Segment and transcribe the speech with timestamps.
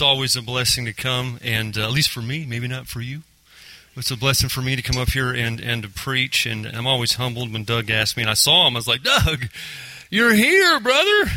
[0.00, 3.02] it's always a blessing to come, and uh, at least for me, maybe not for
[3.02, 3.20] you.
[3.96, 6.86] It's a blessing for me to come up here and, and to preach, and I'm
[6.86, 8.76] always humbled when Doug asked me, and I saw him.
[8.76, 9.50] I was like, Doug,
[10.08, 11.30] you're here, brother.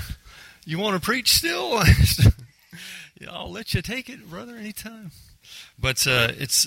[0.65, 1.71] You want to preach still?
[3.19, 5.11] yeah, I'll let you take it, brother, anytime.
[5.77, 6.66] But uh, it's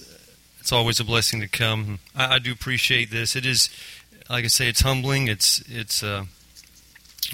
[0.61, 2.01] it's always a blessing to come.
[2.15, 3.35] I, I, do appreciate this.
[3.35, 3.71] It is,
[4.29, 5.29] like I say, it's humbling.
[5.29, 6.27] It's it's uh,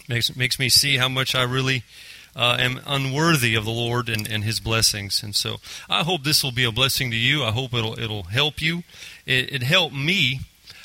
[0.08, 1.82] makes makes me see how much I really
[2.34, 5.22] uh, am unworthy of the Lord and, and His blessings.
[5.22, 5.56] And so
[5.88, 7.44] I hope this will be a blessing to you.
[7.44, 8.82] I hope it'll it'll help you.
[9.26, 10.40] It, it helped me.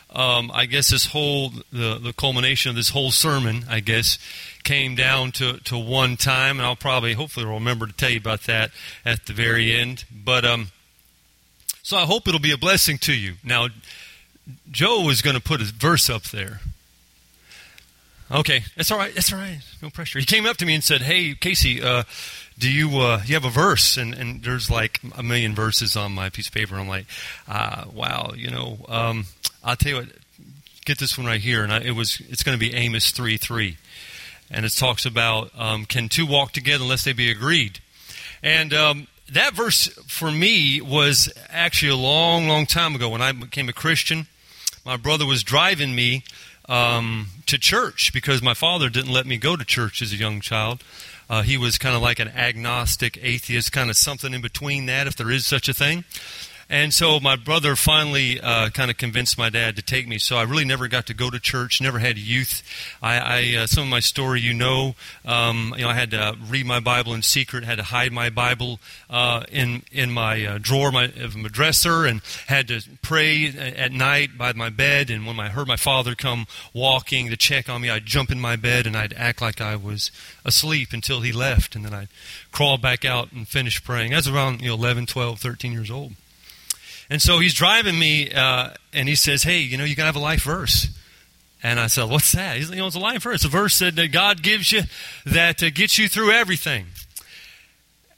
[0.10, 4.18] Um, I guess this whole the the culmination of this whole sermon, I guess,
[4.64, 8.44] came down to to one time, and I'll probably hopefully remember to tell you about
[8.44, 8.72] that
[9.06, 10.06] at the very end.
[10.12, 10.70] But um,
[11.84, 13.36] so I hope it'll be a blessing to you.
[13.44, 13.68] Now,
[14.70, 16.62] Joe is going to put a verse up there.
[18.30, 19.14] Okay, that's all right.
[19.14, 19.60] That's all right.
[19.82, 20.20] No pressure.
[20.20, 22.04] He came up to me and said, "Hey, Casey, uh,
[22.60, 26.12] do you uh, you have a verse?" And and there's like a million verses on
[26.12, 26.76] my piece of paper.
[26.76, 27.06] I'm like,
[27.48, 29.26] uh, "Wow, you know." Um,
[29.64, 30.08] I'll tell you what.
[30.86, 33.38] Get this one right here, and I, it was it's going to be Amos three
[33.38, 33.78] three,
[34.50, 37.80] and it talks about um, can two walk together unless they be agreed,
[38.42, 43.32] and um, that verse for me was actually a long, long time ago when I
[43.34, 44.28] became a Christian.
[44.86, 46.24] My brother was driving me
[46.68, 50.42] um, to church because my father didn't let me go to church as a young
[50.42, 50.84] child.
[51.30, 55.08] Uh, he was kind of like an agnostic atheist, kind of something in between that,
[55.08, 56.06] if there is such a thing.
[56.70, 60.18] And so my brother finally uh, kind of convinced my dad to take me.
[60.18, 62.62] So I really never got to go to church, never had youth.
[63.02, 64.96] I, I uh, some of my story you know.
[65.24, 68.30] Um, you know, I had to read my Bible in secret, had to hide my
[68.30, 68.80] Bible
[69.10, 73.94] uh, in in my uh, drawer my, of my dresser, and had to pray at
[73.94, 75.10] night by my bed.
[75.10, 78.42] And when I heard my father come walking to check on me, I'd jump in
[78.42, 80.12] my bed and I'd act like I was
[80.44, 82.10] asleep until he left, and then I'd
[82.52, 84.12] crawl back out and finish praying.
[84.12, 86.12] Was around you know 11, 12, 13 years old.
[87.10, 90.16] And so he's driving me, uh, and he says, "Hey, you know, you gotta have
[90.16, 90.88] a life verse."
[91.64, 93.46] And I said, "What's that?" He's, you know, it's a life verse.
[93.46, 94.84] A verse that, that God gives you
[95.26, 96.88] that uh, gets you through everything.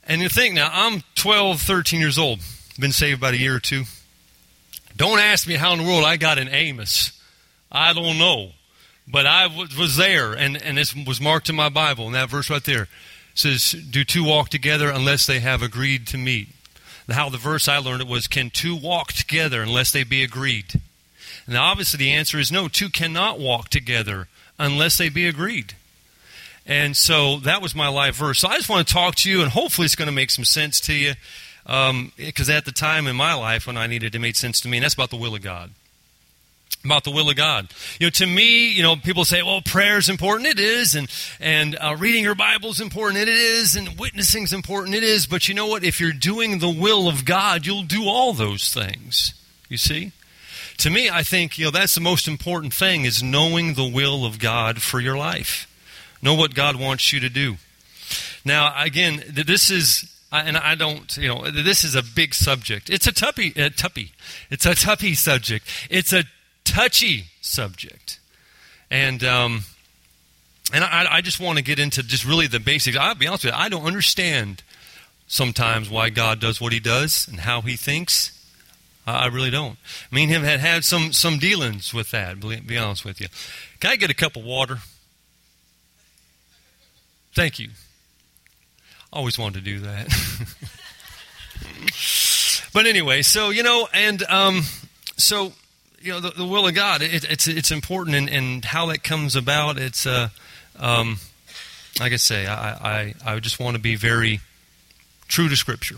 [0.08, 2.40] And you think now, I'm 12, 13 years old,
[2.80, 3.84] been saved about a year or two.
[4.98, 7.12] Don't ask me how in the world I got an Amos.
[7.72, 8.54] I don't know,
[9.08, 12.08] but I was there, and and this was marked in my Bible.
[12.08, 12.88] And that verse right there
[13.36, 16.50] says, "Do two walk together unless they have agreed to meet?"
[17.14, 20.82] How the verse I learned it was, can two walk together unless they be agreed?
[21.48, 24.28] Now, obviously, the answer is no, two cannot walk together
[24.58, 25.74] unless they be agreed.
[26.66, 28.40] And so that was my life verse.
[28.40, 30.46] So I just want to talk to you, and hopefully it's going to make some
[30.46, 31.14] sense to you.
[31.64, 34.68] Because um, at the time in my life when I needed it, made sense to
[34.68, 35.72] me, and that's about the will of God
[36.84, 37.68] about the will of God.
[38.00, 40.48] You know, to me, you know, people say, well, prayer is important.
[40.48, 40.96] It is.
[40.96, 43.22] And, and uh, reading your Bible is important.
[43.22, 43.76] It is.
[43.76, 44.96] And witnessing is important.
[44.96, 45.28] It is.
[45.28, 45.84] But you know what?
[45.84, 49.34] If you're doing the will of God, you'll do all those things.
[49.68, 50.14] You see?
[50.78, 54.26] To me, I think, you know, that's the most important thing is knowing the will
[54.26, 55.68] of God for your life.
[56.22, 57.58] Know what God wants you to do.
[58.46, 62.90] Now, again, this is and I don't, you know, this is a big subject.
[62.90, 64.12] It's a tuppy, a tuppy.
[64.52, 65.66] It's a tuppy subject.
[65.90, 66.24] It's a
[66.70, 68.20] touchy subject.
[68.92, 69.64] And um,
[70.74, 72.98] and I, I just want to get into just really the basics.
[72.98, 74.64] I'll be honest with you, I don't understand
[75.28, 78.36] sometimes why God does what He does and how He thinks.
[79.08, 79.78] I really don't.
[80.12, 82.40] Me and him had had some some dealings with that.
[82.40, 83.28] Be honest with you.
[83.80, 84.78] Can I get a cup of water?
[87.34, 87.70] Thank you.
[89.12, 90.08] Always wanted to do that.
[92.74, 94.62] but anyway, so you know, and um,
[95.18, 95.54] so
[96.02, 97.02] you know the, the will of God.
[97.02, 99.78] It, it's it's important, and, and how that comes about.
[99.78, 100.30] It's uh,
[100.78, 101.18] um,
[102.00, 104.40] like I say, I, I I just want to be very
[105.28, 105.98] true to Scripture.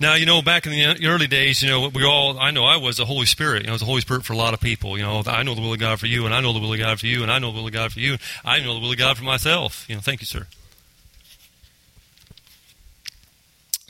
[0.00, 2.78] Now, you know, back in the early days, you know, we all, I know I
[2.78, 3.62] was the Holy Spirit.
[3.62, 4.98] You know, I was the Holy Spirit for a lot of people.
[4.98, 6.72] You know, I know the will of God for you, and I know the will
[6.72, 8.16] of God for you, and I know the will of God for you.
[8.44, 9.84] I know the will of God for myself.
[9.88, 10.46] You know, thank you, sir.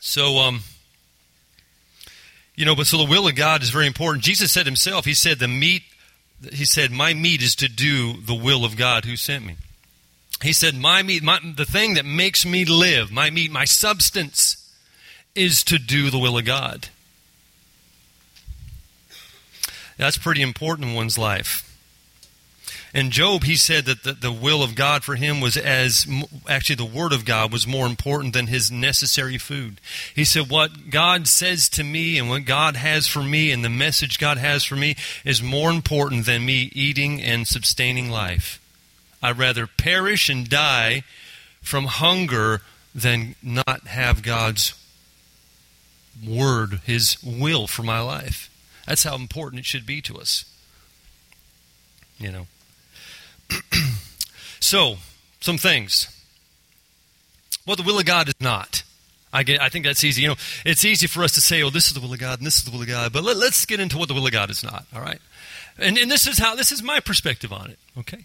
[0.00, 0.61] So, um,
[2.54, 4.24] you know, but so the will of God is very important.
[4.24, 5.82] Jesus said himself, He said, the meat,
[6.52, 9.56] He said, my meat is to do the will of God who sent me.
[10.42, 14.72] He said, my meat, my, the thing that makes me live, my meat, my substance,
[15.34, 16.88] is to do the will of God.
[19.96, 21.74] That's pretty important in one's life.
[22.94, 26.06] In Job, he said that the, the will of God for him was as,
[26.49, 29.81] actually, the Word of God was more important than his necessary food.
[30.14, 33.69] He said, What God says to me and what God has for me and the
[33.69, 34.94] message God has for me
[35.25, 38.61] is more important than me eating and sustaining life.
[39.20, 41.02] I'd rather perish and die
[41.62, 42.61] from hunger
[42.94, 44.73] than not have God's
[46.25, 48.49] word, His will for my life.
[48.87, 50.44] That's how important it should be to us.
[52.19, 52.47] You know.
[54.60, 54.96] so,
[55.40, 56.08] some things.
[57.64, 58.82] What the will of God is not.
[59.32, 60.22] I, get, I think that's easy.
[60.22, 62.38] You know, it's easy for us to say, "Oh, this is the will of God,
[62.38, 64.26] and this is the will of God." But let, us get into what the will
[64.26, 64.86] of God is not.
[64.94, 65.18] All right,
[65.76, 67.78] and, and this is how this is my perspective on it.
[67.98, 68.24] Okay,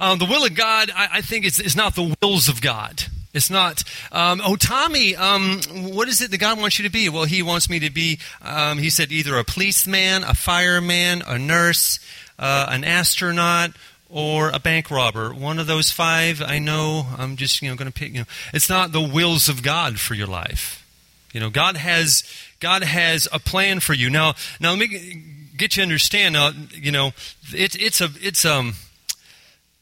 [0.00, 3.04] um, the will of God, I, I think, is, is not the wills of God.
[3.32, 3.82] It's not,
[4.12, 5.60] um, oh, Tommy, um,
[5.92, 7.08] what is it that God wants you to be?
[7.08, 11.36] Well, He wants me to be, um, He said, either a policeman, a fireman, a
[11.36, 11.98] nurse,
[12.38, 13.72] uh, an astronaut,
[14.08, 15.32] or a bank robber.
[15.32, 18.26] One of those five, I know, I'm just, you know, going to pick, you know.
[18.52, 20.86] It's not the wills of God for your life.
[21.32, 22.22] You know, God has,
[22.60, 24.08] God has a plan for you.
[24.08, 25.22] Now, now let me
[25.56, 27.12] get you understand, now, you know,
[27.52, 28.74] it, it's a, it's, um,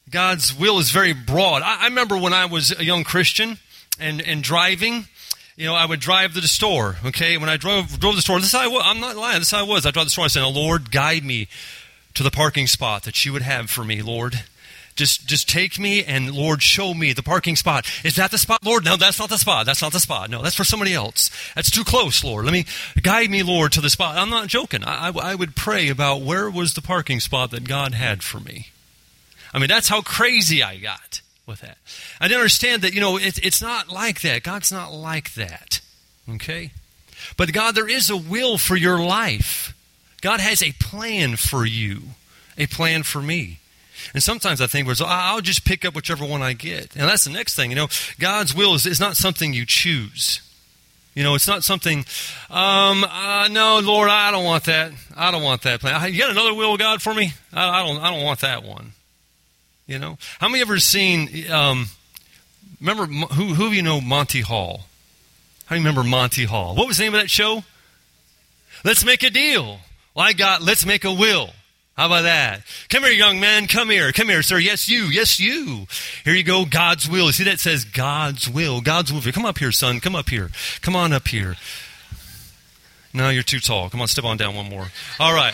[0.09, 1.61] God's will is very broad.
[1.61, 3.57] I, I remember when I was a young Christian
[3.99, 5.07] and, and driving,
[5.55, 6.97] you know, I would drive to the store.
[7.05, 8.81] Okay, when I drove drove to the store, this is how I was.
[8.83, 9.39] I'm not lying.
[9.39, 9.85] This is how I was.
[9.85, 10.25] I drove the store.
[10.25, 11.47] I said, oh, "Lord, guide me
[12.13, 14.43] to the parking spot that you would have for me, Lord."
[14.95, 17.89] Just, just take me and Lord, show me the parking spot.
[18.03, 18.85] Is that the spot, Lord?
[18.85, 19.65] No, that's not the spot.
[19.65, 20.29] That's not the spot.
[20.29, 21.31] No, that's for somebody else.
[21.55, 22.45] That's too close, Lord.
[22.45, 22.65] Let me
[23.01, 24.17] guide me, Lord, to the spot.
[24.17, 24.83] I'm not joking.
[24.83, 28.39] I, I, I would pray about where was the parking spot that God had for
[28.39, 28.67] me.
[29.51, 31.77] I mean, that's how crazy I got with that.
[32.19, 34.43] I didn't understand that, you know, it, it's not like that.
[34.43, 35.81] God's not like that.
[36.29, 36.71] Okay?
[37.35, 39.73] But God, there is a will for your life.
[40.23, 42.01] God has a plan for you,
[42.57, 43.59] a plan for me.
[44.13, 46.95] And sometimes I think, I'll just pick up whichever one I get.
[46.95, 47.71] And that's the next thing.
[47.71, 47.87] You know,
[48.19, 50.41] God's will is, is not something you choose.
[51.13, 52.05] You know, it's not something,
[52.49, 54.93] um, uh, no, Lord, I don't want that.
[55.13, 56.13] I don't want that plan.
[56.13, 57.33] You got another will, of God, for me?
[57.51, 58.93] I, I don't, I don't want that one.
[59.87, 61.51] You know, how many ever seen?
[61.51, 61.87] Um,
[62.79, 63.53] remember who?
[63.53, 64.85] Who of you know Monty Hall?
[65.65, 66.75] How do you remember Monty Hall?
[66.75, 67.65] What was the name of that show?
[68.85, 69.79] Let's make a deal.
[70.15, 70.61] Well, I got.
[70.61, 71.49] Let's make a will.
[71.95, 72.63] How about that?
[72.89, 73.67] Come here, young man.
[73.67, 74.11] Come here.
[74.11, 74.57] Come here, sir.
[74.57, 75.05] Yes, you.
[75.05, 75.85] Yes, you.
[76.23, 76.65] Here you go.
[76.65, 77.31] God's will.
[77.31, 78.81] See that says God's will.
[78.81, 79.21] God's will.
[79.31, 79.99] Come up here, son.
[79.99, 80.49] Come up here.
[80.81, 81.55] Come on up here.
[83.13, 83.91] No, you're too tall.
[83.91, 84.87] Come on, step on down one more.
[85.19, 85.53] All right.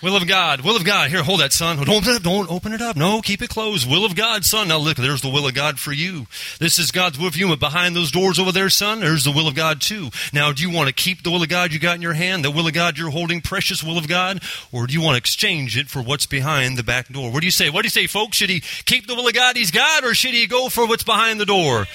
[0.00, 0.60] Will of God.
[0.60, 1.10] Will of God.
[1.10, 1.84] Here, hold that, son.
[1.84, 2.22] Don't.
[2.22, 2.94] Don't open it up.
[2.94, 3.90] No, keep it closed.
[3.90, 4.68] Will of God, son.
[4.68, 6.26] Now look, there's the will of God for you.
[6.60, 7.48] This is God's will for you.
[7.48, 10.10] But behind those doors over there, son, there's the will of God too.
[10.32, 12.44] Now, do you want to keep the will of God you got in your hand,
[12.44, 14.40] the will of God you're holding, precious will of God,
[14.70, 17.32] or do you want to exchange it for what's behind the back door?
[17.32, 17.68] What do you say?
[17.68, 18.36] What do you say, folks?
[18.36, 21.02] Should he keep the will of God he's got, or should he go for what's
[21.02, 21.86] behind the door?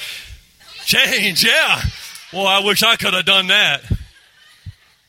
[0.83, 1.81] Change, yeah.
[2.33, 3.81] Well, I wish I could have done that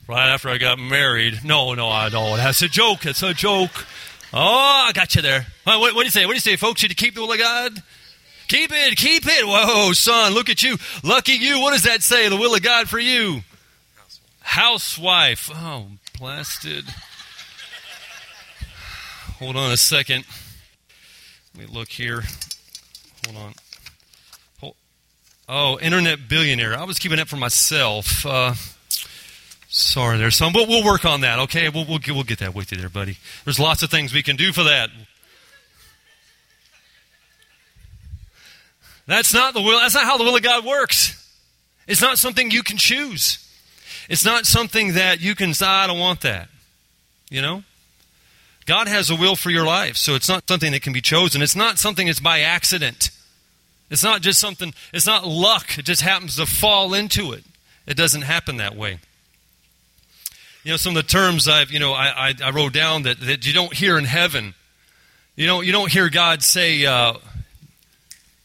[0.09, 1.41] right after I got married.
[1.45, 2.37] No, no, I don't.
[2.37, 3.07] That's a joke.
[3.07, 3.87] It's a joke.
[4.33, 5.47] Oh, I got you there.
[5.65, 6.27] What, what, what do you say?
[6.27, 6.81] What do you say, folks?
[6.81, 7.83] Should you keep the will of God?
[8.49, 9.47] Keep it, keep it.
[9.47, 10.77] Whoa, son, look at you.
[11.03, 11.61] Lucky you.
[11.61, 12.29] What does that say?
[12.29, 13.41] The will of God for you?
[14.41, 15.51] Housewife.
[15.55, 15.87] Oh,
[16.19, 16.85] blasted.
[19.39, 20.25] Hold on a second.
[21.57, 22.25] Let me look here.
[23.27, 23.55] Hold on.
[25.49, 26.75] Oh, internet billionaire.
[26.77, 28.25] I was keeping that for myself.
[28.25, 28.55] Uh,
[29.77, 31.69] Sorry there, son, but we'll work on that, okay?
[31.69, 33.17] We'll, we'll, we'll get that with you there, buddy.
[33.45, 34.89] There's lots of things we can do for that.
[39.09, 41.29] That's not the will, that's not how the will of God works.
[41.89, 43.45] It's not something you can choose.
[44.09, 46.49] It's not something that you can say, ah, I don't want that.
[47.29, 47.65] You know?
[48.67, 51.43] God has a will for your life, so it's not something that can be chosen.
[51.43, 53.11] It's not something that's by accident.
[53.91, 55.77] It's not just something, it's not luck.
[55.79, 57.43] It just happens to fall into it.
[57.89, 59.01] It doesn't happen that way.
[60.65, 63.21] You know, some of the terms I've, you know, I, I, I wrote down that,
[63.21, 64.55] that you don't hear in heaven.
[65.37, 67.15] You don't, you don't hear God say, uh,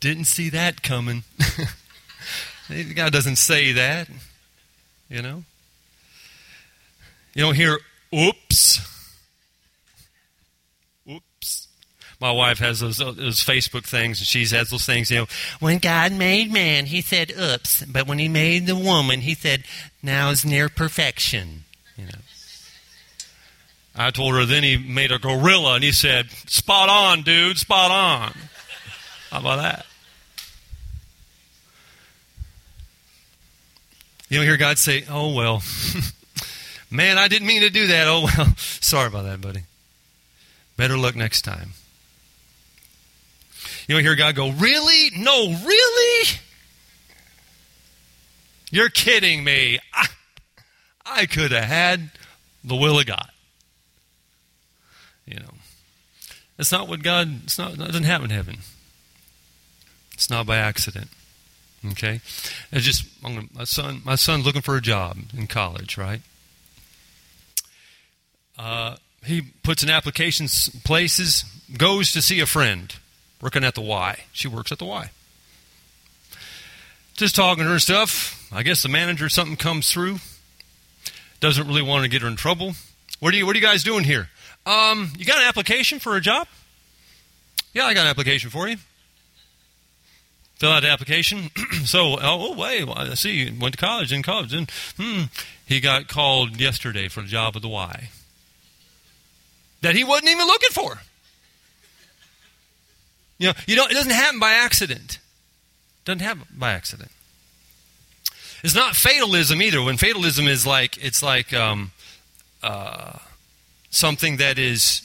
[0.02, 1.24] didn't see that coming.
[2.96, 4.10] God doesn't say that,
[5.10, 5.44] you know.
[7.34, 7.80] You don't hear,
[8.14, 8.82] oops.
[11.10, 11.68] Oops.
[12.20, 15.28] My wife has those, those Facebook things, and she has those things, you know.
[15.62, 17.86] When God made man, he said, oops.
[17.86, 19.64] But when he made the woman, he said,
[20.04, 21.64] now is near perfection.
[22.00, 22.20] You know.
[23.96, 27.92] I told her then he made a gorilla and he said, Spot on, dude, spot
[27.92, 28.34] on.
[29.30, 29.86] How about that?
[34.30, 35.62] You don't hear God say, Oh, well,
[36.92, 38.08] man, I didn't mean to do that.
[38.08, 39.64] Oh, well, sorry about that, buddy.
[40.78, 41.72] Better luck next time.
[43.88, 45.12] You don't hear God go, Really?
[45.18, 46.40] No, really?
[48.72, 49.80] You're kidding me.
[49.94, 50.06] I,
[51.10, 52.12] I could have had
[52.64, 53.32] the will of God.
[55.26, 55.54] You know.
[56.58, 58.58] That's not what God, it's not, it doesn't happen in heaven.
[60.14, 61.08] It's not by accident.
[61.92, 62.20] Okay?
[62.72, 66.22] It's just, my son, my son's looking for a job in college, right?
[68.58, 71.46] Uh, he puts in applications places,
[71.78, 72.94] goes to see a friend
[73.42, 74.20] working at the Y.
[74.34, 75.12] She works at the Y.
[77.14, 78.50] Just talking to her stuff.
[78.52, 80.20] I guess the manager something comes through.
[81.40, 82.74] Doesn't really want to get her in trouble.
[83.20, 84.30] What are you What are you guys doing here?
[84.66, 86.48] Um, you got an application for a job?
[87.74, 88.78] Yeah, I got an application for you.
[90.56, 91.50] Fill out the application.
[91.86, 94.12] so, oh, oh wait, I see you went to college.
[94.12, 95.24] In college, and hmm,
[95.66, 98.10] he got called yesterday for a job the Y
[99.82, 101.00] that he wasn't even looking for.
[103.38, 105.20] You know, you know, it doesn't happen by accident.
[106.04, 107.12] Doesn't happen by accident.
[108.64, 109.82] It's not fatalism either.
[109.82, 111.92] When fatalism is like it's like um,
[112.62, 113.14] uh,
[113.90, 115.02] something that is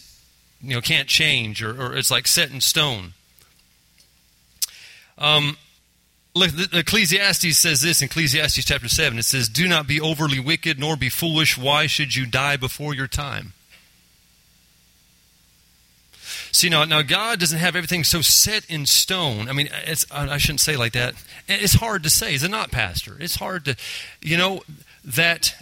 [0.60, 3.12] you know can't change or, or it's like set in stone.
[5.16, 5.56] Um,
[6.36, 9.18] Ecclesiastes says this in Ecclesiastes chapter seven.
[9.18, 11.56] It says, "Do not be overly wicked, nor be foolish.
[11.56, 13.52] Why should you die before your time?"
[16.54, 19.48] See, now, now God doesn't have everything so set in stone.
[19.48, 21.16] I mean, it's, I shouldn't say like that.
[21.48, 22.32] It's hard to say.
[22.32, 23.16] Is it not, Pastor?
[23.18, 23.74] It's hard to,
[24.22, 24.62] you know,
[25.04, 25.52] that,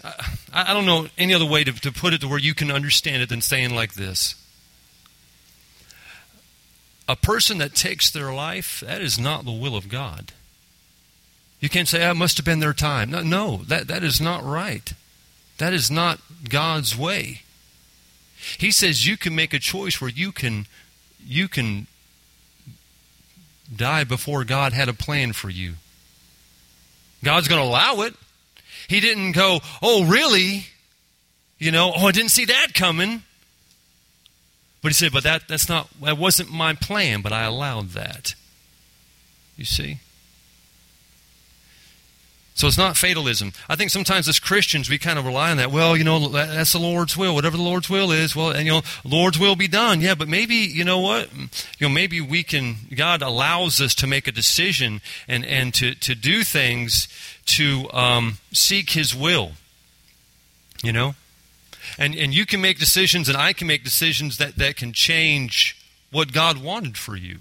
[0.53, 3.23] I don't know any other way to, to put it to where you can understand
[3.23, 4.35] it than saying like this.
[7.09, 10.33] A person that takes their life, that is not the will of God.
[11.59, 13.11] You can't say, oh, must have been their time.
[13.11, 14.93] No, no that, that is not right.
[15.57, 16.21] That is not
[16.51, 17.41] God's way.
[18.59, 20.67] He says you can make a choice where you can
[21.27, 21.87] you can
[23.75, 25.75] die before God had a plan for you.
[27.25, 28.15] God's going to allow it.
[28.89, 30.67] He didn't go, "Oh, really?"
[31.59, 33.23] You know, "Oh, I didn't see that coming."
[34.83, 38.35] But he said, "But that that's not that wasn't my plan, but I allowed that."
[39.57, 40.01] You see?
[42.55, 43.53] So it's not fatalism.
[43.69, 45.71] I think sometimes as Christians we kind of rely on that.
[45.71, 47.35] Well, you know, that's the Lord's will.
[47.35, 50.01] Whatever the Lord's will is, well, and you know, Lord's will be done.
[50.01, 51.33] Yeah, but maybe you know what?
[51.33, 51.49] You
[51.81, 52.77] know, maybe we can.
[52.95, 57.09] God allows us to make a decision and and to to do things
[57.47, 59.53] to um, seek His will.
[60.85, 61.15] You know,
[61.99, 65.77] and and you can make decisions, and I can make decisions that that can change
[66.11, 67.39] what God wanted for you.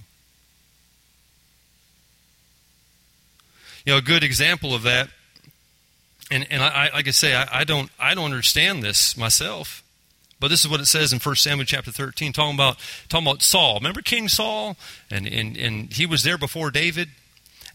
[3.85, 5.09] You know, a good example of that,
[6.29, 9.83] and, and I, like I say, I, I, don't, I don't understand this myself.
[10.39, 12.77] But this is what it says in 1 Samuel chapter 13, talking about,
[13.09, 13.75] talking about Saul.
[13.75, 14.75] Remember King Saul?
[15.11, 17.09] And, and, and he was there before David.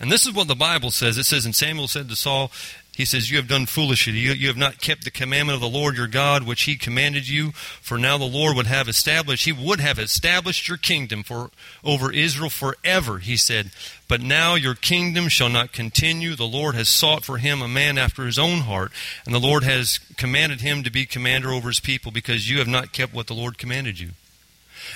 [0.00, 1.16] And this is what the Bible says.
[1.16, 2.50] It says, And Samuel said to Saul,
[2.96, 4.14] he says, You have done foolishly.
[4.14, 7.28] You, you, have not kept the commandment of the Lord your God, which he commanded
[7.28, 7.52] you.
[7.52, 11.50] For now the Lord would have established, he would have established your kingdom for
[11.84, 13.70] over Israel forever, he said.
[14.08, 16.34] But now your kingdom shall not continue.
[16.34, 18.92] The Lord has sought for him a man after his own heart,
[19.26, 22.68] and the Lord has commanded him to be commander over his people, because you have
[22.68, 24.12] not kept what the Lord commanded you.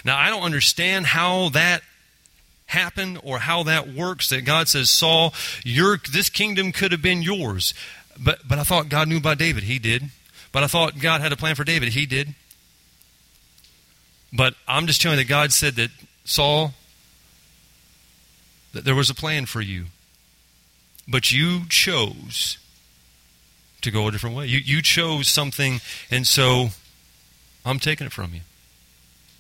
[0.07, 1.83] Now, I don't understand how that
[2.71, 5.35] happen or how that works that God says, Saul,
[5.65, 7.75] your, this kingdom could have been yours.
[8.19, 9.65] But, but I thought God knew about David.
[9.65, 10.05] He did.
[10.53, 11.91] But I thought God had a plan for David.
[11.91, 12.35] He did.
[14.33, 15.91] But I'm just telling you that God said that
[16.25, 16.75] Saul,
[18.73, 19.87] that there was a plan for you.
[21.09, 22.59] But you chose
[23.81, 24.47] to go a different way.
[24.47, 26.69] You, you chose something, and so
[27.65, 28.41] I'm taking it from you.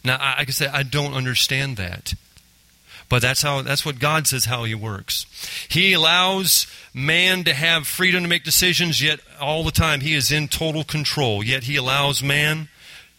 [0.02, 2.14] Now, I, I can say I don't understand that.
[3.10, 5.26] But that's how that's what God says how he works.
[5.68, 10.30] He allows man to have freedom to make decisions, yet all the time he is
[10.30, 11.44] in total control.
[11.44, 12.68] Yet he allows man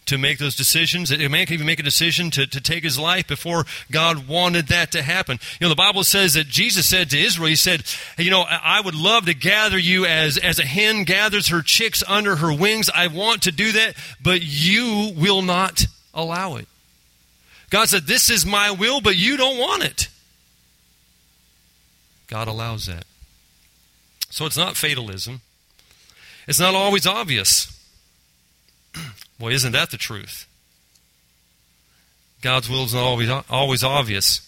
[0.06, 1.12] to make those decisions.
[1.12, 4.68] A man can even make a decision to, to take his life before God wanted
[4.68, 5.38] that to happen.
[5.60, 7.84] You know, the Bible says that Jesus said to Israel, He said,
[8.16, 12.02] You know, I would love to gather you as, as a hen gathers her chicks
[12.08, 12.88] under her wings.
[12.94, 16.66] I want to do that, but you will not allow it.
[17.72, 20.08] God said, This is my will, but you don't want it.
[22.28, 23.04] God allows that.
[24.28, 25.40] So it's not fatalism.
[26.46, 27.68] It's not always obvious.
[29.40, 30.46] Well, isn't that the truth?
[32.42, 34.40] God's will is not always, always obvious.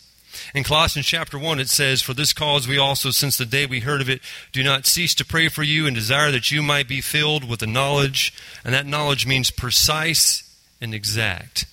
[0.55, 3.81] In Colossians chapter 1, it says, For this cause we also, since the day we
[3.81, 4.21] heard of it,
[4.53, 7.59] do not cease to pray for you and desire that you might be filled with
[7.59, 8.33] the knowledge.
[8.65, 10.49] And that knowledge means precise
[10.81, 11.65] and exact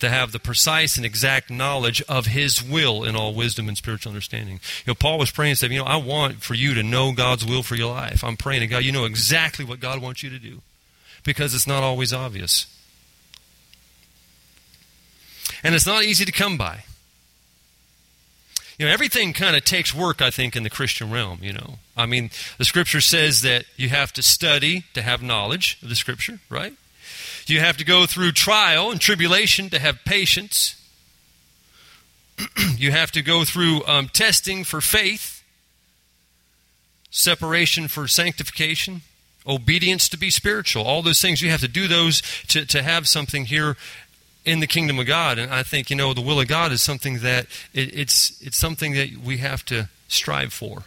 [0.00, 4.10] to have the precise and exact knowledge of His will in all wisdom and spiritual
[4.10, 4.60] understanding.
[4.84, 7.12] You know, Paul was praying and said, You know, I want for you to know
[7.12, 8.24] God's will for your life.
[8.24, 10.62] I'm praying to God, you know exactly what God wants you to do
[11.24, 12.66] because it's not always obvious.
[15.62, 16.84] And it's not easy to come by.
[18.78, 21.80] You know, everything kind of takes work, I think, in the Christian realm, you know.
[21.98, 25.96] I mean, the scripture says that you have to study to have knowledge of the
[25.96, 26.72] scripture, right?
[27.50, 30.76] You have to go through trial and tribulation to have patience.
[32.76, 35.42] you have to go through um, testing for faith,
[37.10, 39.02] separation for sanctification,
[39.46, 40.84] obedience to be spiritual.
[40.84, 43.76] All those things, you have to do those to, to have something here
[44.44, 45.38] in the kingdom of God.
[45.38, 48.56] And I think, you know, the will of God is something that it, it's, it's
[48.56, 50.84] something that we have to strive for.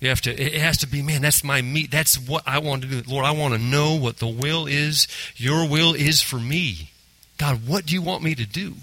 [0.00, 1.90] You have to, it has to be, man, that's my meat.
[1.90, 3.02] That's what I want to do.
[3.06, 5.06] Lord, I want to know what the will is.
[5.36, 6.90] Your will is for me.
[7.36, 8.74] God, what do you want me to do?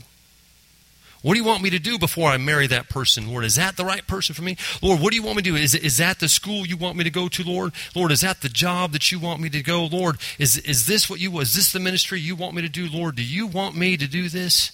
[1.24, 3.43] What do you want me to do before I marry that person, Lord?
[3.43, 4.55] Is that the right person for me?
[4.81, 5.55] Lord, what do you want me to do?
[5.55, 7.74] Is, is that the school you want me to go to, Lord?
[7.95, 9.86] Lord, is that the job that you want me to go?
[9.86, 12.88] Lord, is, is this what you, is this the ministry you want me to do?
[12.88, 14.71] Lord, do you want me to do this?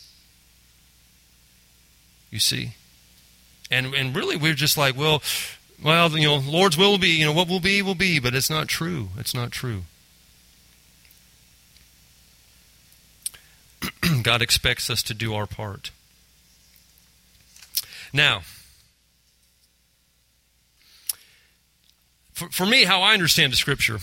[2.30, 2.72] You see?
[3.72, 5.24] And, and really, we're just like, well,
[5.84, 8.50] well, you know, Lord's will be, you know, what will be, will be, but it's
[8.50, 9.10] not true.
[9.18, 9.84] It's not true.
[14.24, 15.92] God expects us to do our part.
[18.14, 18.44] Now,
[22.34, 24.00] for, for me, how I understand the scripture,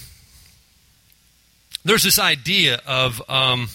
[1.85, 3.69] there's this idea of, um,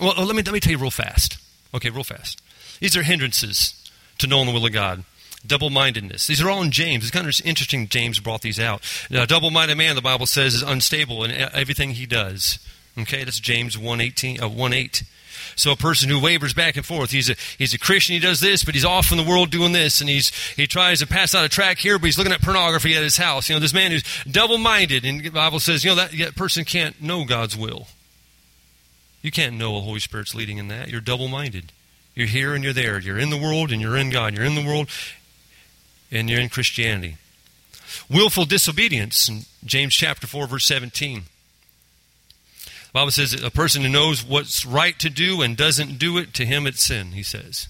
[0.00, 1.38] well, let me, let me tell you real fast.
[1.74, 2.40] Okay, real fast.
[2.80, 3.88] These are hindrances
[4.18, 5.04] to knowing the will of God.
[5.46, 6.26] Double mindedness.
[6.26, 7.04] These are all in James.
[7.04, 8.82] It's kind of interesting James brought these out.
[9.10, 12.58] A double minded man, the Bible says, is unstable in everything he does.
[12.98, 15.02] Okay, that's James 1, 18, uh, 1 8.
[15.54, 18.40] So a person who wavers back and forth, he's a, he's a Christian, he does
[18.40, 21.34] this, but he's off in the world doing this, and he's, he tries to pass
[21.34, 23.48] out a track here, but he's looking at pornography at his house.
[23.48, 26.64] You know, this man who's double-minded, and the Bible says, you know, that, that person
[26.64, 27.88] can't know God's will.
[29.22, 30.88] You can't know the Holy Spirit's leading in that.
[30.88, 31.72] You're double-minded.
[32.14, 32.98] You're here and you're there.
[32.98, 34.34] You're in the world and you're in God.
[34.34, 34.88] You're in the world
[36.10, 37.16] and you're in Christianity.
[38.10, 41.22] Willful disobedience in James chapter 4 verse 17.
[42.64, 46.32] The Bible says a person who knows what's right to do and doesn't do it,
[46.34, 47.68] to him it's sin, he says.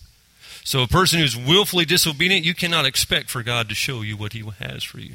[0.63, 4.33] So a person who's willfully disobedient, you cannot expect for God to show you what
[4.33, 5.15] he has for you.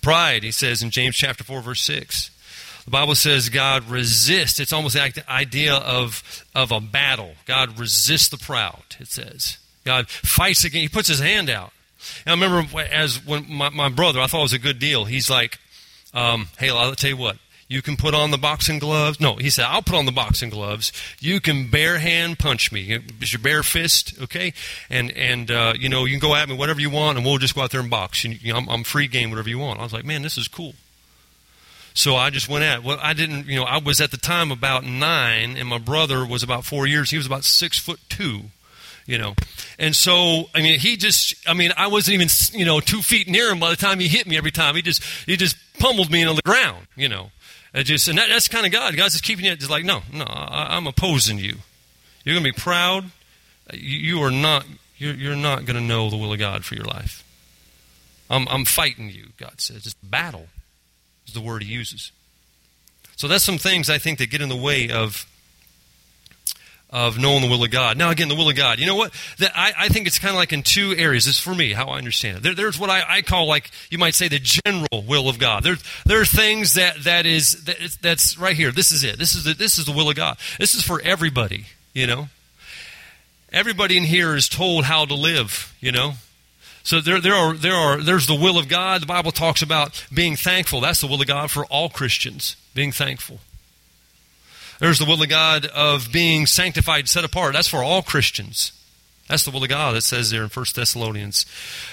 [0.00, 2.30] Pride, he says in James chapter 4, verse 6.
[2.84, 4.60] The Bible says God resists.
[4.60, 7.32] It's almost like the idea of, of a battle.
[7.44, 9.58] God resists the proud, it says.
[9.88, 10.82] God fights again.
[10.82, 11.72] he puts his hand out.
[12.26, 15.06] And I remember as when my, my brother, I thought it was a good deal.
[15.06, 15.58] He's like,
[16.14, 19.20] um, hey, I'll tell you what, you can put on the boxing gloves.
[19.20, 20.92] No, he said, I'll put on the boxing gloves.
[21.20, 23.00] You can bare hand punch me.
[23.20, 24.52] It's your bare fist, okay?
[24.88, 27.38] And, and uh, you know, you can go at me whatever you want, and we'll
[27.38, 28.24] just go out there and box.
[28.24, 29.80] You know, I'm, I'm free game, whatever you want.
[29.80, 30.74] I was like, man, this is cool.
[31.94, 32.84] So I just went at.
[32.84, 33.46] Well, I didn't.
[33.46, 36.86] You know, I was at the time about nine, and my brother was about four
[36.86, 37.10] years.
[37.10, 38.42] He was about six foot two.
[39.08, 39.34] You know,
[39.78, 41.34] and so I mean, he just.
[41.48, 44.06] I mean, I wasn't even you know two feet near him by the time he
[44.06, 44.36] hit me.
[44.36, 46.86] Every time he just he just pummeled me on the ground.
[46.94, 47.30] You know,
[47.74, 48.96] And just, and that, that's kind of God.
[48.96, 51.56] God's just keeping you just like, no, no, I, am opposing you.
[52.24, 53.10] You're going to be proud.
[53.72, 54.66] You, you are not,
[54.96, 57.24] you're, you're not going to know the will of God for your life.
[58.30, 59.86] I'm, I'm fighting you, God says.
[59.86, 60.48] It's battle,
[61.26, 62.12] is the word he uses.
[63.16, 65.26] So that's some things I think that get in the way of
[66.90, 67.98] of knowing the will of God.
[67.98, 68.78] Now, again, the will of God.
[68.78, 69.12] You know what?
[69.38, 71.26] That I, I think it's kind of like in two areas.
[71.26, 72.42] This for me, how I understand it.
[72.42, 75.64] There, there's what I, I, call like you might say the general will of God.
[75.64, 78.70] There, there are things that that is that, that's right here.
[78.70, 79.18] This is it.
[79.18, 80.38] This is the, this is the will of God.
[80.58, 81.66] This is for everybody.
[81.92, 82.28] You know,
[83.52, 85.74] everybody in here is told how to live.
[85.80, 86.14] You know.
[86.84, 89.02] So there, there are, there are, there's the will of God.
[89.02, 90.80] The Bible talks about being thankful.
[90.80, 93.40] That's the will of God for all Christians, being thankful.
[94.78, 97.54] There's the will of God of being sanctified, set apart.
[97.54, 98.72] That's for all Christians.
[99.28, 101.44] That's the will of God that says there in 1 Thessalonians.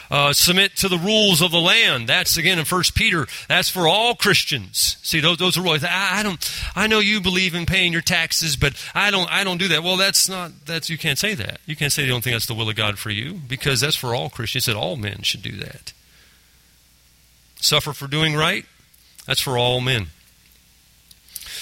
[0.09, 2.07] Uh, submit to the rules of the land.
[2.07, 3.27] That's again in 1 Peter.
[3.49, 4.97] That's for all Christians.
[5.03, 5.83] See, those, those are rules.
[5.83, 9.43] I, I, don't, I know you believe in paying your taxes, but I don't, I
[9.43, 9.83] don't do that.
[9.83, 11.59] Well, that's not, that's, you can't say that.
[11.65, 13.97] You can't say you don't think that's the will of God for you because that's
[13.97, 14.63] for all Christians.
[14.63, 15.91] Said all men should do that.
[17.57, 18.65] Suffer for doing right.
[19.27, 20.07] That's for all men.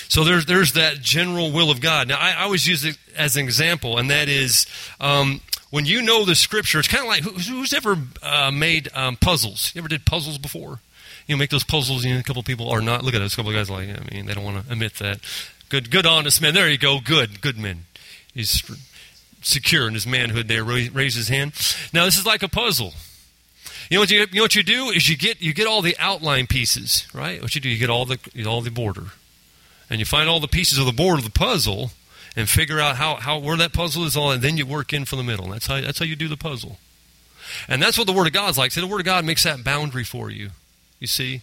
[0.07, 2.07] So there's, there's that general will of God.
[2.07, 4.65] Now, I, I always use it as an example, and that is
[4.99, 5.41] um,
[5.73, 9.15] when you know the Scripture, it's kind of like who's, who's ever uh, made um,
[9.15, 9.71] puzzles?
[9.73, 10.79] You ever did puzzles before?
[11.25, 13.03] You know, make those puzzles, you know, a couple people are not.
[13.03, 15.19] Look at those couple of guys like, I mean, they don't want to admit that.
[15.69, 16.53] Good, good, honest men.
[16.53, 16.99] There you go.
[17.03, 17.85] Good, good men.
[18.35, 18.61] He's
[19.41, 20.63] secure in his manhood there.
[20.63, 21.53] Raise his hand.
[21.91, 22.93] Now, this is like a puzzle.
[23.89, 25.81] You know what you, you know what you do is you get you get all
[25.81, 27.41] the outline pieces, right?
[27.41, 29.05] What you do, you get all the all the border
[29.93, 31.91] and you find all the pieces of the board of the puzzle,
[32.35, 35.05] and figure out how, how where that puzzle is on, and then you work in
[35.05, 35.49] from the middle.
[35.49, 36.79] That's how that's how you do the puzzle.
[37.67, 38.71] And that's what the Word of God's like.
[38.71, 40.49] See, the Word of God makes that boundary for you.
[40.99, 41.41] You see?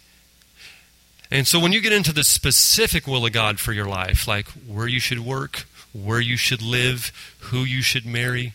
[1.30, 4.48] And so when you get into the specific will of God for your life, like
[4.48, 8.54] where you should work, where you should live, who you should marry,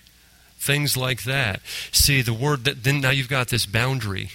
[0.58, 1.62] things like that.
[1.94, 4.32] See, the word that then now you've got this boundary.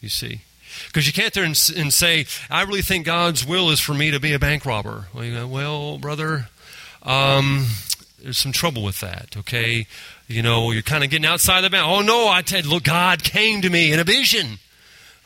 [0.00, 0.40] You see?
[0.86, 4.10] Because you can't there and, and, say, I really think God's will is for me
[4.10, 5.06] to be a bank robber.
[5.14, 6.48] Well, you go, well brother,
[7.02, 7.66] um,
[8.22, 9.86] there's some trouble with that, okay?
[10.28, 11.90] You know, you're kind of getting outside the bound.
[11.90, 14.58] Oh, no, I said, look, God came to me in a vision,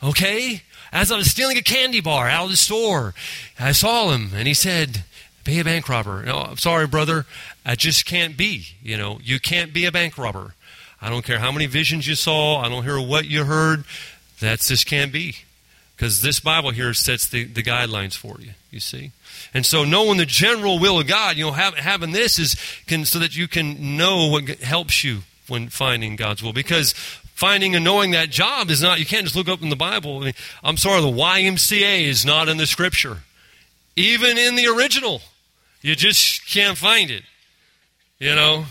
[0.03, 0.63] okay?
[0.91, 3.13] As I was stealing a candy bar out of the store,
[3.59, 5.03] I saw him, and he said,
[5.47, 6.23] be a bank robber.
[6.23, 7.25] No, I'm sorry, brother.
[7.65, 8.67] I just can't be.
[8.83, 10.55] You know, you can't be a bank robber.
[11.01, 12.59] I don't care how many visions you saw.
[12.59, 13.85] I don't care what you heard.
[14.41, 15.37] That's just can't be.
[15.97, 19.13] Because this Bible here sets the, the guidelines for you, you see.
[19.51, 22.55] And so knowing the general will of God, you know, have, having this is
[22.85, 26.53] can, so that you can know what helps you when finding God's will.
[26.53, 29.75] Because finding and knowing that job is not, you can't just look up in the
[29.75, 30.19] Bible.
[30.19, 30.33] I mean,
[30.63, 33.23] I'm sorry, the YMCA is not in the scripture.
[33.95, 35.21] Even in the original,
[35.81, 37.23] you just can't find it.
[38.19, 38.65] You know?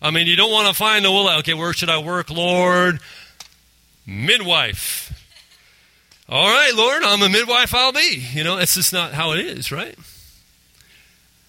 [0.00, 1.28] I mean, you don't want to find the will.
[1.38, 2.98] Okay, where should I work, Lord?
[4.04, 5.21] Midwife.
[6.32, 8.24] All right, Lord, I'm a midwife, I'll be.
[8.32, 9.98] You know, that's just not how it is, right?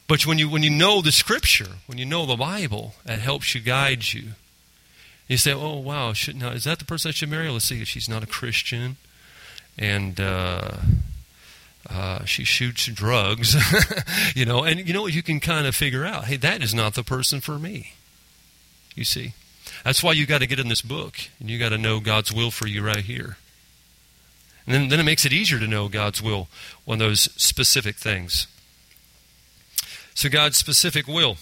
[0.09, 3.55] But when you when you know the scripture, when you know the Bible, it helps
[3.55, 4.31] you guide you.
[5.29, 7.81] You say, "Oh, wow, should now is that the person I should marry?" Let's see
[7.81, 8.97] if she's not a Christian,
[9.77, 10.71] and uh,
[11.89, 13.55] uh, she shoots drugs,
[14.35, 16.73] you know, and you know what you can kind of figure out, hey, that is
[16.73, 17.93] not the person for me.
[18.95, 19.31] You see,
[19.85, 22.33] that's why you got to get in this book, and you got to know God's
[22.33, 23.37] will for you right here.
[24.65, 26.47] And then, then it makes it easier to know God's will
[26.87, 28.47] on those specific things.
[30.15, 31.37] So, God's specific will.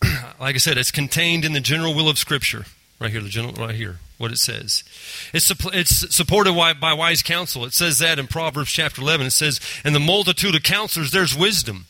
[0.40, 2.64] like I said, it's contained in the general will of Scripture.
[3.00, 4.84] Right here, the general, right here, what it says.
[5.32, 7.64] It's, it's supported by by wise counsel.
[7.64, 9.26] It says that in Proverbs chapter 11.
[9.26, 11.86] It says, In the multitude of counselors, there's wisdom.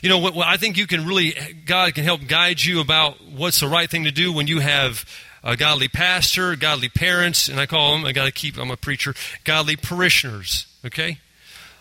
[0.00, 1.34] You know, what, I think you can really,
[1.66, 5.04] God can help guide you about what's the right thing to do when you have
[5.42, 8.76] a godly pastor, godly parents, and I call them, I got to keep, I'm a
[8.76, 11.18] preacher, godly parishioners, okay?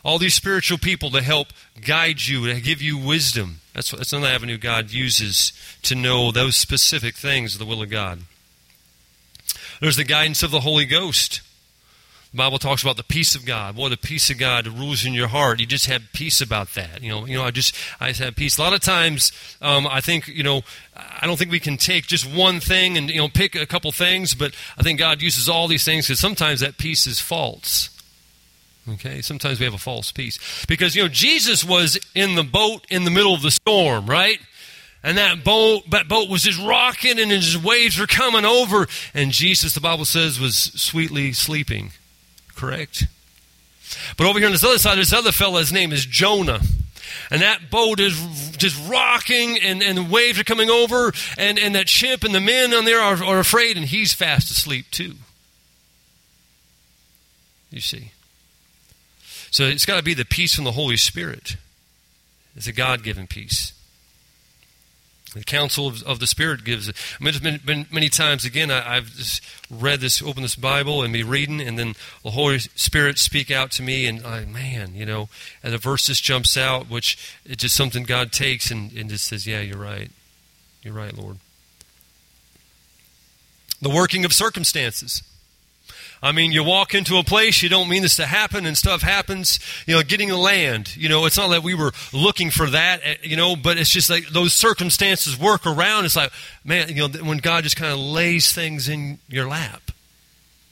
[0.04, 1.48] All these spiritual people to help
[1.86, 3.62] guide you, to give you wisdom.
[3.74, 7.90] That's, that's another avenue God uses to know those specific things of the will of
[7.90, 8.22] God.
[9.82, 11.42] There's the guidance of the Holy Ghost.
[12.38, 13.76] Bible talks about the peace of God.
[13.76, 15.60] Boy, the peace of God rules in your heart.
[15.60, 17.02] You just have peace about that.
[17.02, 17.44] You know, you know.
[17.44, 18.58] I just, I just have peace.
[18.58, 20.62] A lot of times, um, I think, you know,
[20.96, 23.92] I don't think we can take just one thing and you know pick a couple
[23.92, 27.90] things, but I think God uses all these things because sometimes that peace is false.
[28.90, 32.86] Okay, sometimes we have a false peace because you know Jesus was in the boat
[32.90, 34.40] in the middle of the storm, right?
[35.04, 38.88] And that boat, that boat was just rocking and his waves were coming over.
[39.14, 41.92] And Jesus, the Bible says, was sweetly sleeping.
[42.58, 43.06] Correct?
[44.18, 46.60] But over here on this other side, this other fellow, his name is Jonah.
[47.30, 48.18] And that boat is
[48.58, 51.14] just rocking and, and the waves are coming over.
[51.38, 53.78] And, and that ship and the men on there are, are afraid.
[53.78, 55.14] And he's fast asleep too.
[57.70, 58.12] You see.
[59.52, 61.58] So it's got to be the peace from the Holy Spirit.
[62.56, 63.72] It's a God given peace.
[65.38, 66.96] The counsel of, of the Spirit gives it.
[67.20, 71.04] I mean, it's been, many times, again, I, have just read this, open this Bible
[71.04, 74.96] and be reading, and then the Holy Spirit speak out to me, and I, man,
[74.96, 75.30] you know,
[75.64, 79.26] and a verse just jumps out, which it's just something God takes and, and just
[79.26, 80.12] says, yeah, you're right.
[80.82, 81.38] You're right, Lord.
[83.82, 85.22] The working of circumstances.
[86.22, 89.02] I mean, you walk into a place, you don't mean this to happen, and stuff
[89.02, 89.60] happens.
[89.86, 90.96] You know, getting the land.
[90.96, 93.90] You know, it's not that we were looking for that, eh, you know, but it's
[93.90, 96.06] just like those circumstances work around.
[96.06, 96.32] It's like,
[96.64, 99.92] man, you know, when God just kind of lays things in your lap,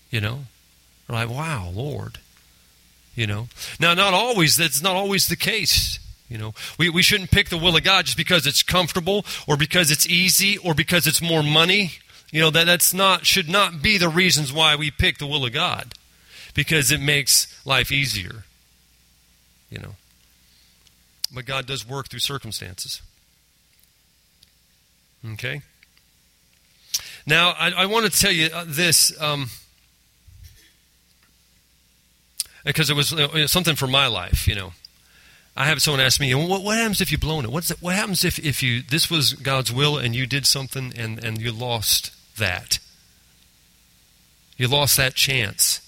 [0.10, 0.46] you know,
[1.08, 2.18] We're like, wow, Lord.
[3.16, 3.48] You know,
[3.80, 6.00] now, not always, that's not always the case.
[6.28, 9.56] You know, we, we shouldn't pick the will of God just because it's comfortable or
[9.56, 12.00] because it's easy or because it's more money
[12.36, 15.46] you know, that, that's not, should not be the reasons why we pick the will
[15.46, 15.94] of God.
[16.54, 18.44] Because it makes life easier.
[19.70, 19.96] You know.
[21.34, 23.02] But God does work through circumstances.
[25.26, 25.62] Okay?
[27.26, 29.18] Now, I, I want to tell you uh, this.
[29.22, 29.50] Um,
[32.66, 33.16] because it was
[33.50, 34.74] something for my life, you know.
[35.56, 37.52] I have someone ask me, what, what happens if you blown it?
[37.52, 40.92] What's it, what happens if, if you this was God's will and you did something
[40.98, 42.80] and, and you lost that.
[44.58, 45.82] You lost that chance.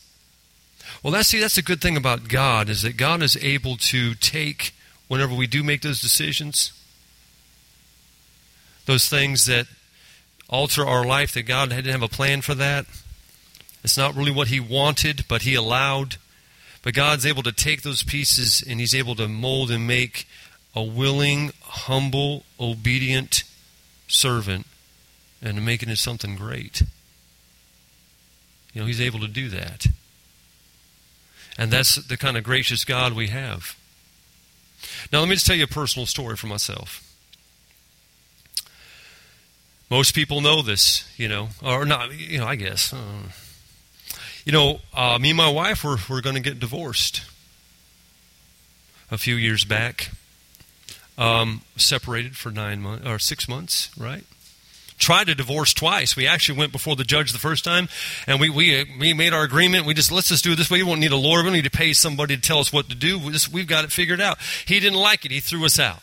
[1.04, 4.14] Well, that's see, that's the good thing about God is that God is able to
[4.16, 4.74] take
[5.08, 6.74] whenever we do make those decisions.
[8.86, 9.68] Those things that
[10.50, 12.86] alter our life, that God didn't have a plan for that.
[13.84, 16.18] It's not really what He wanted, but He allowed.
[16.84, 20.28] But God's able to take those pieces and He's able to mold and make
[20.76, 23.44] a willing, humble, obedient
[24.08, 24.66] servant
[25.42, 26.82] and making it something great.
[28.74, 29.88] You know, He's able to do that.
[31.58, 33.76] And that's the kind of gracious God we have.
[35.12, 37.04] Now, let me just tell you a personal story for myself.
[39.90, 42.94] Most people know this, you know, or not, you know, I guess.
[42.94, 43.32] Uh,
[44.46, 47.22] you know, uh, me and my wife were, were going to get divorced
[49.10, 50.12] a few years back.
[51.18, 54.24] Um, separated for nine months or six months, right?
[54.98, 56.16] Tried to divorce twice.
[56.16, 57.90] We actually went before the judge the first time,
[58.26, 59.86] and we we uh, we made our agreement.
[59.86, 60.80] We just let's just do it this way.
[60.80, 61.40] We won't need a lawyer.
[61.40, 63.20] We don't need to pay somebody to tell us what to do.
[63.20, 64.38] We just, we've got it figured out.
[64.66, 65.32] He didn't like it.
[65.32, 66.02] He threw us out.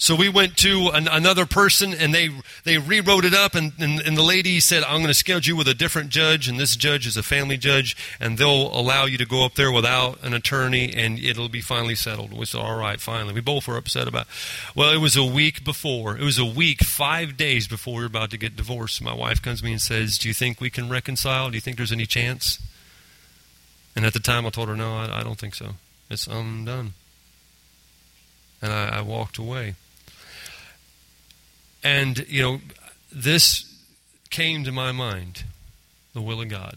[0.00, 2.30] So we went to an, another person and they,
[2.64, 3.54] they rewrote it up.
[3.54, 6.48] And, and, and the lady said, I'm going to schedule you with a different judge.
[6.48, 7.94] And this judge is a family judge.
[8.18, 11.94] And they'll allow you to go up there without an attorney and it'll be finally
[11.94, 12.32] settled.
[12.32, 13.34] We said, all right, finally.
[13.34, 14.28] We both were upset about it.
[14.74, 16.16] Well, it was a week before.
[16.16, 19.02] It was a week, five days before we were about to get divorced.
[19.02, 21.50] My wife comes to me and says, Do you think we can reconcile?
[21.50, 22.58] Do you think there's any chance?
[23.94, 25.74] And at the time I told her, No, I, I don't think so.
[26.08, 26.94] It's undone.
[28.62, 29.74] And I, I walked away.
[31.82, 32.60] And, you know,
[33.12, 33.66] this
[34.30, 35.44] came to my mind
[36.12, 36.76] the will of God.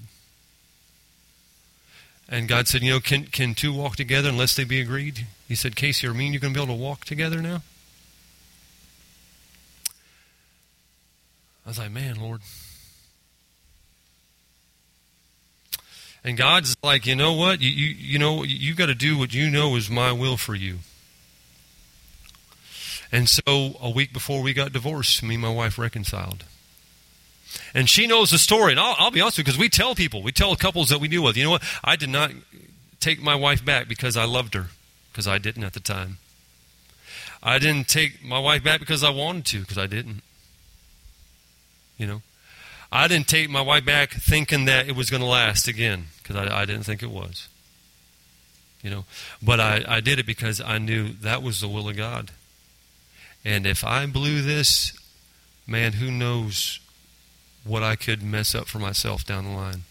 [2.30, 5.28] And God said, You know, can, can two walk together unless they be agreed?
[5.48, 7.62] He said, Casey, are me and you going to be able to walk together now?
[11.66, 12.42] I was like, Man, Lord.
[16.24, 17.60] And God's like, you know what?
[17.60, 20.56] You, you, you know, you got to do what you know is my will for
[20.56, 20.80] you.
[23.14, 26.46] And so a week before we got divorced, me and my wife reconciled.
[27.76, 28.72] And she knows the story.
[28.72, 31.00] And I'll, I'll be honest with you, because we tell people, we tell couples that
[31.00, 31.64] we deal with, you know what?
[31.84, 32.32] I did not
[33.00, 34.68] take my wife back because I loved her,
[35.12, 36.18] because I didn't at the time.
[37.44, 40.24] I didn't take my wife back because I wanted to, because I didn't.
[42.00, 42.22] You know?
[42.92, 46.36] I didn't take my wife back thinking that it was going to last again, because
[46.36, 47.48] I, I, didn't think it was.
[48.82, 49.06] You know?
[49.40, 52.32] But I, I did it because I knew that was the will of God.
[53.46, 54.94] And if I blew this,
[55.68, 56.80] man, who knows
[57.64, 59.84] what I could mess up for myself down the line.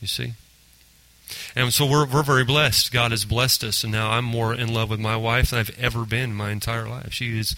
[0.00, 0.32] You see?
[1.54, 2.92] And so we're, we're very blessed.
[2.92, 5.78] God has blessed us, and now I'm more in love with my wife than I've
[5.78, 7.12] ever been in my entire life.
[7.12, 7.54] She is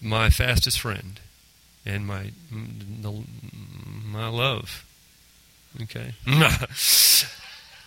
[0.00, 1.20] my fastest friend
[1.84, 4.86] and my, my love.
[5.82, 6.14] Okay?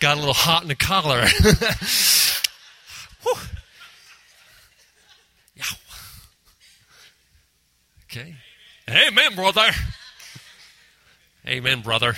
[0.00, 1.26] Got a little hot in the collar.
[8.16, 8.36] Okay.
[8.88, 9.66] Amen, brother.
[11.48, 12.14] Amen, brother.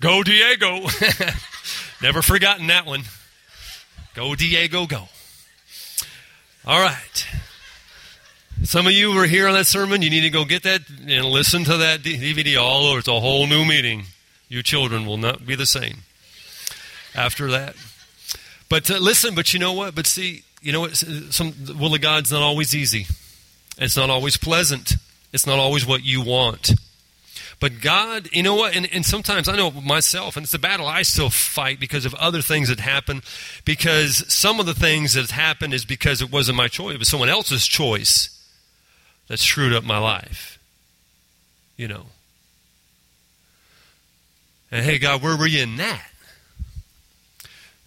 [0.00, 0.86] Go, Diego.
[2.02, 3.02] Never forgotten that one.
[4.14, 5.08] Go, Diego, go.
[6.64, 7.26] All right.
[8.62, 10.00] Some of you were here on that sermon.
[10.00, 13.00] You need to go get that and listen to that DVD all over.
[13.00, 14.04] It's a whole new meeting.
[14.48, 16.02] Your children will not be the same
[17.16, 17.74] after that.
[18.68, 19.96] But uh, listen, but you know what?
[19.96, 20.94] But see, you know what?
[20.94, 23.08] Some will of God's not always easy.
[23.78, 24.94] It's not always pleasant.
[25.32, 26.72] It's not always what you want.
[27.60, 28.76] But God, you know what?
[28.76, 32.14] And, and, sometimes I know myself, and it's a battle I still fight because of
[32.14, 33.22] other things that happen.
[33.64, 37.08] Because some of the things that happened is because it wasn't my choice, it was
[37.08, 38.30] someone else's choice
[39.28, 40.58] that screwed up my life.
[41.76, 42.06] You know.
[44.70, 46.10] And hey, God, where were you in that?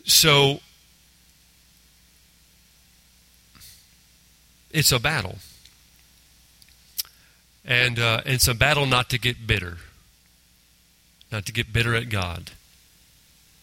[0.06, 0.62] So,
[4.72, 5.38] it's a battle.
[7.68, 9.78] And uh, it's a battle not to get bitter,
[11.32, 12.52] not to get bitter at God.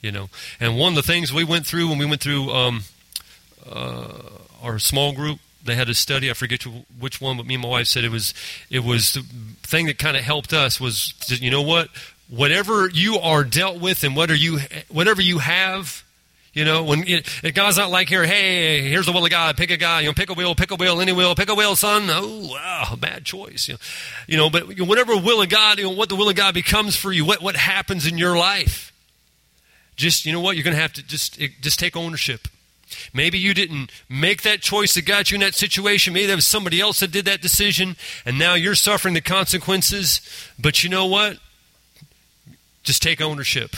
[0.03, 0.29] You know,
[0.61, 2.83] and one of the things we went through when we went through um,
[3.67, 4.13] uh,
[4.63, 6.31] our small group, they had a study.
[6.31, 6.65] I forget
[7.01, 8.35] which one, but me and my wife said it was
[8.69, 9.23] it was the
[9.63, 11.89] thing that kind of helped us was you know what
[12.29, 16.05] whatever you are dealt with and whatever you whatever you have
[16.55, 19.71] you know, when it, God's not like here, hey, here's the will of God, pick
[19.71, 21.75] a guy, you know, pick a wheel, pick a wheel, any wheel, pick a wheel,
[21.75, 22.05] son.
[22.09, 23.67] Oh, wow, bad choice.
[23.67, 23.81] You know,
[24.29, 26.95] you know but whatever will of God, you know, what the will of God becomes
[26.95, 28.93] for you, what, what happens in your life.
[29.97, 32.47] Just, you know what, you're going to have to just, just take ownership.
[33.13, 36.15] Maybe you didn't make that choice that got you in that situation.
[36.15, 40.21] Maybe there was somebody else that did that decision, and now you're suffering the consequences.
[40.59, 41.39] But you know what?
[42.85, 43.75] Just take ownership.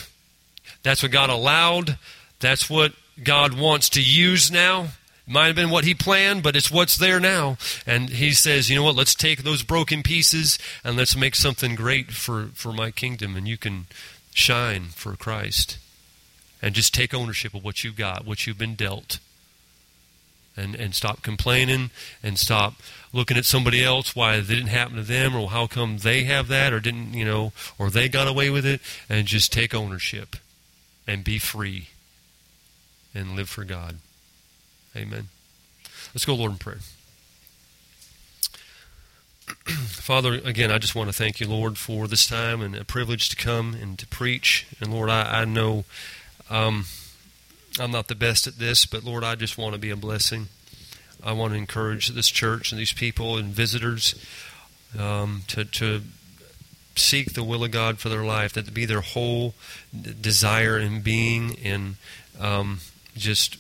[0.83, 1.99] That's what God allowed.
[2.41, 4.89] That's what God wants to use now.
[5.29, 7.57] Might have been what he planned, but it's what's there now.
[7.85, 11.75] And he says, you know what, let's take those broken pieces and let's make something
[11.75, 13.35] great for, for my kingdom.
[13.35, 13.87] And you can
[14.33, 15.79] shine for Christ.
[16.63, 19.19] And just take ownership of what you've got, what you've been dealt.
[20.57, 21.91] And, and stop complaining
[22.23, 22.75] and stop
[23.13, 26.49] looking at somebody else why it didn't happen to them or how come they have
[26.49, 30.35] that or didn't you know or they got away with it and just take ownership
[31.07, 31.89] and be free
[33.17, 33.97] and live for God.
[34.95, 35.29] Amen.
[36.15, 36.79] Let's go, Lord, in prayer.
[39.67, 43.29] Father, again, I just want to thank you, Lord, for this time and a privilege
[43.31, 44.67] to come and to preach.
[44.81, 45.85] And Lord, I, I know
[46.51, 46.85] um,
[47.79, 50.49] I'm not the best at this, but Lord, I just want to be a blessing.
[51.23, 54.15] I want to encourage this church and these people and visitors
[54.99, 56.03] um, to, to
[56.95, 59.55] seek the will of God for their life, that to be their whole
[59.93, 61.97] desire and being, and
[62.41, 62.81] um,
[63.17, 63.59] just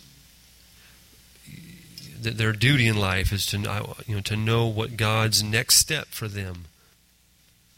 [2.18, 3.58] their duty in life is to
[4.06, 6.64] you know to know what God's next step for them,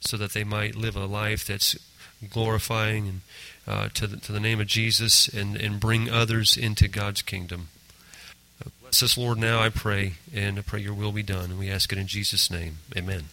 [0.01, 1.77] so that they might live a life that's
[2.31, 3.21] glorifying and
[3.67, 7.69] uh, to the, to the name of Jesus and and bring others into God's kingdom.
[8.81, 9.37] Bless us, Lord.
[9.37, 12.07] Now I pray, and I pray Your will be done, and we ask it in
[12.07, 12.79] Jesus' name.
[12.97, 13.25] Amen.